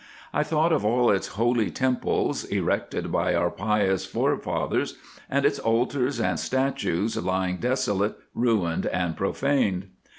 [0.33, 4.97] I thought of all its holy temples, erected by our pious forefathers,
[5.29, 9.89] and its altars and statues lying desolate, ruined and profaned.